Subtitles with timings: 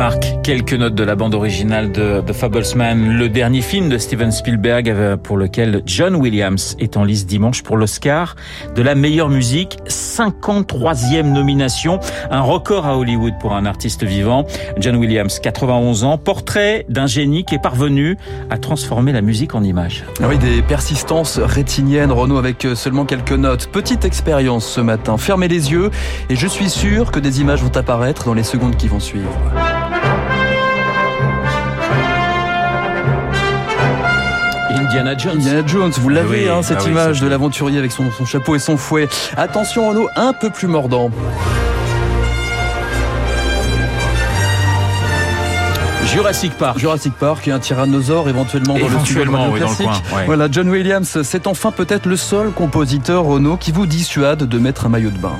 [0.00, 4.32] Marc, quelques notes de la bande originale de The Fablesman, le dernier film de Steven
[4.32, 8.34] Spielberg pour lequel John Williams est en liste dimanche pour l'Oscar
[8.74, 14.46] de la meilleure musique, 53e nomination, un record à Hollywood pour un artiste vivant.
[14.78, 18.16] John Williams, 91 ans, portrait d'un génie qui est parvenu
[18.48, 20.04] à transformer la musique en image.
[20.22, 23.68] Ah oui, des persistances rétiniennes, Renault avec euh, seulement quelques notes.
[23.70, 25.90] Petite expérience ce matin, fermez les yeux
[26.30, 29.28] et je suis sûr que des images vont apparaître dans les secondes qui vont suivre.
[34.90, 35.36] Indiana Jones.
[35.36, 38.24] Indiana Jones, vous l'avez, Oui, hein, cette ah oui, image de l'aventurier avec son, son
[38.24, 39.08] chapeau et son fouet.
[39.36, 41.12] Attention Renaud, un peu plus mordant.
[46.06, 46.80] Jurassic Park.
[46.80, 49.86] Jurassic Park et un tyrannosaure éventuellement dans le Éventuellement, oui, dans le classique.
[49.86, 50.26] coin, ouais.
[50.26, 54.86] Voilà, John Williams, c'est enfin peut-être le seul compositeur Renault qui vous dissuade de mettre
[54.86, 55.38] un maillot de bain.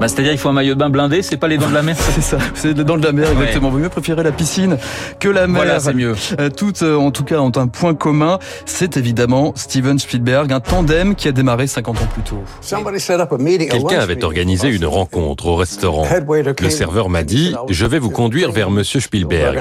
[0.00, 1.82] Bah, C'est-à-dire il faut un maillot de bain blindé, c'est pas les dents de la
[1.82, 3.68] mer C'est ça, c'est dans de la mer exactement.
[3.68, 4.78] Vaut mieux préférer la piscine
[5.18, 5.56] que la mer.
[5.62, 6.14] Voilà, c'est mieux.
[6.38, 8.38] Euh, Toutes, euh, en tout cas, ont un point commun.
[8.64, 12.42] C'est évidemment Steven Spielberg, un tandem qui a démarré 50 ans plus tôt.
[13.70, 16.06] Quelqu'un avait organisé une rencontre au restaurant.
[16.60, 19.58] Le serveur m'a dit «Je vais vous conduire vers Monsieur Spielberg».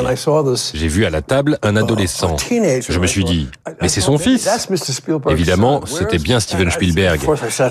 [0.74, 2.38] J'ai vu à la table un adolescent.
[2.50, 3.50] Je me suis dit
[3.82, 4.48] «Mais c'est son fils!»
[5.30, 7.20] Évidemment, c'était bien Steven Spielberg.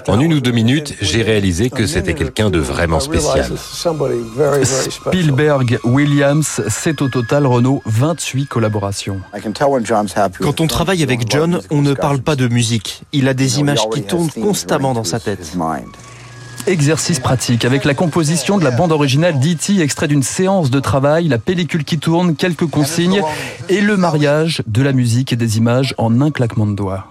[0.09, 3.51] En une ou deux minutes, j'ai réalisé que c'était quelqu'un de vraiment spécial.
[4.65, 9.21] Spielberg, Williams, c'est au total, Renault, 28 collaborations.
[10.41, 13.03] Quand on travaille avec John, on ne parle pas de musique.
[13.13, 15.57] Il a des images qui tournent constamment dans sa tête.
[16.67, 19.81] Exercice pratique avec la composition de la bande originale d'E.T.
[19.81, 23.23] extrait d'une séance de travail, la pellicule qui tourne, quelques consignes
[23.71, 27.07] et le mariage de la musique et des images en un claquement de doigts.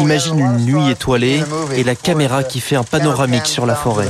[0.00, 1.42] Imagine une nuit étoilée
[1.76, 4.08] et la caméra qui fait un panoramique sur la forêt.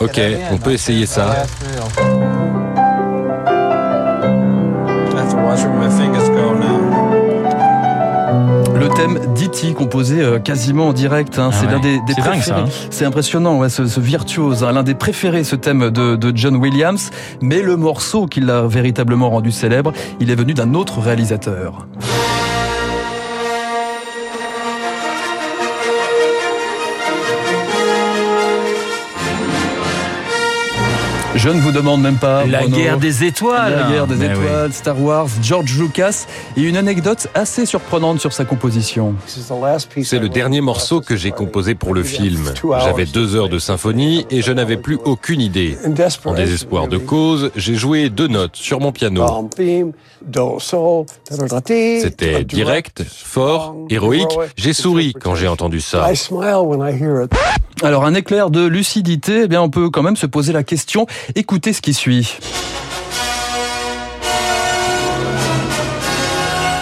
[0.00, 0.20] Ok,
[0.52, 1.44] on peut essayer ça.
[8.74, 9.74] Le thème d'E.T.
[9.74, 11.72] composé euh, quasiment en direct, hein, Ah c'est ouais.
[11.72, 12.60] l'un des, préférés.
[12.60, 12.64] hein.
[12.90, 16.56] C'est impressionnant, ouais, ce, ce virtuose, hein, l'un des préférés, ce thème de, de John
[16.56, 17.10] Williams.
[17.42, 21.86] Mais le morceau qui l'a véritablement rendu célèbre, il est venu d'un autre réalisateur.
[31.38, 32.44] Je ne vous demande même pas.
[32.44, 32.76] La Bruno.
[32.76, 33.72] guerre des étoiles.
[33.72, 34.44] La guerre des Mais oui.
[34.44, 36.26] étoiles, Star Wars, George Lucas
[36.56, 39.14] et une anecdote assez surprenante sur sa composition.
[39.24, 42.52] C'est le dernier morceau que j'ai composé pour le film.
[42.80, 45.78] J'avais deux heures de symphonie et je n'avais plus aucune idée.
[46.24, 49.24] En désespoir de cause, j'ai joué deux notes sur mon piano.
[52.02, 54.36] C'était direct, fort, héroïque.
[54.56, 56.10] J'ai souri quand j'ai entendu ça.
[57.82, 61.06] Alors un éclair de lucidité, eh bien on peut quand même se poser la question.
[61.34, 62.36] Écoutez ce qui suit.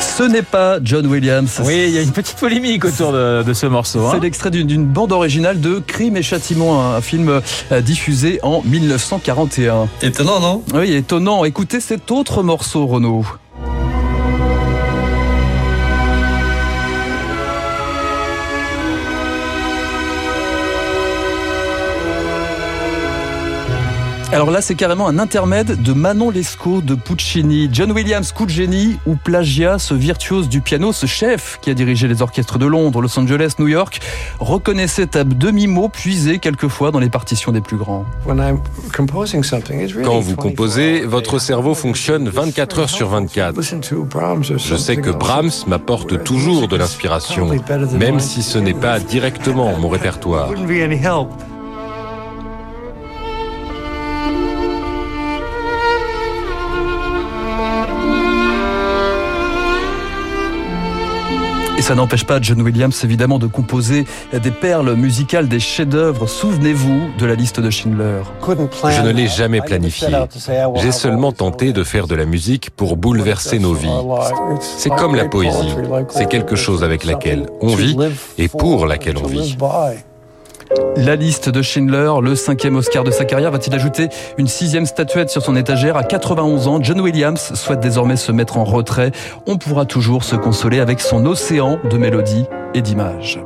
[0.00, 1.60] Ce n'est pas John Williams.
[1.62, 4.06] Oui, il y a une petite polémique autour de, de ce morceau.
[4.06, 4.10] hein.
[4.14, 7.28] C'est l'extrait d'une- d'une bande originale de Crime et Châtiment, un film
[7.70, 9.88] euh, diffusé en 1941.
[10.00, 10.62] Étonnant, non?
[10.72, 11.44] Oui, étonnant.
[11.44, 13.26] Écoutez cet autre morceau, Renaud.
[24.32, 28.50] Alors là, c'est carrément un intermède de Manon Lescaut de Puccini, John Williams, coup de
[28.50, 32.66] génie, ou Plagia, ce virtuose du piano, ce chef qui a dirigé les orchestres de
[32.66, 34.00] Londres, Los Angeles, New York,
[34.40, 38.04] reconnaissait à demi-mot puisé quelquefois dans les partitions des plus grands.
[40.02, 43.54] Quand vous composez, votre cerveau fonctionne 24 heures sur 24.
[44.56, 47.48] Je sais que Brahms m'apporte toujours de l'inspiration,
[47.96, 50.50] même si ce n'est pas directement mon répertoire.
[61.86, 66.26] Ça n'empêche pas John Williams évidemment de composer des perles musicales, des chefs-d'œuvre.
[66.26, 68.22] Souvenez-vous de la liste de Schindler.
[68.44, 70.08] Je ne l'ai jamais planifié.
[70.82, 73.88] J'ai seulement tenté de faire de la musique pour bouleverser nos vies.
[74.60, 75.76] C'est comme la poésie.
[76.08, 77.96] C'est quelque chose avec laquelle on vit
[78.36, 79.56] et pour laquelle on vit.
[80.96, 84.08] La liste de Schindler, le cinquième Oscar de sa carrière, va-t-il ajouter
[84.38, 88.58] une sixième statuette sur son étagère À 91 ans, John Williams souhaite désormais se mettre
[88.58, 89.12] en retrait.
[89.46, 93.40] On pourra toujours se consoler avec son océan de mélodies et d'images.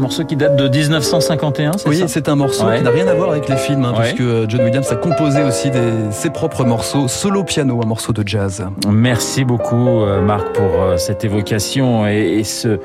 [0.00, 3.30] Morceau qui date de 1951, c'est Oui, c'est un morceau qui n'a rien à voir
[3.30, 5.70] avec les films, hein, puisque John Williams a composé aussi
[6.10, 8.64] ses propres morceaux, solo piano, un morceau de jazz.
[8.88, 12.78] Merci beaucoup, euh, Marc, pour euh, cette évocation et, ce,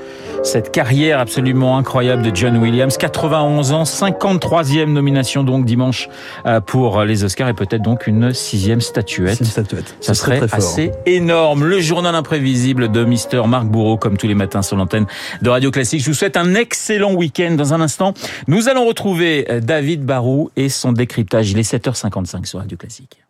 [0.43, 2.97] cette carrière absolument incroyable de John Williams.
[2.97, 6.09] 91 ans, 53e nomination donc dimanche
[6.45, 9.39] euh, pour les Oscars et peut-être donc une sixième statuette.
[9.39, 9.95] Une statuette.
[10.01, 11.65] Ça, serait assez énorme.
[11.65, 15.05] Le journal imprévisible de Mister Marc Bourreau, comme tous les matins sur l'antenne
[15.41, 16.01] de Radio Classique.
[16.01, 17.51] Je vous souhaite un excellent week-end.
[17.51, 18.13] Dans un instant,
[18.47, 21.51] nous allons retrouver David Barou et son décryptage.
[21.51, 23.24] Il est 7h55 sur Radio Classique.